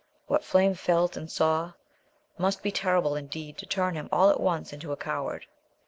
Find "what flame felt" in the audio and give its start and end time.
0.25-1.15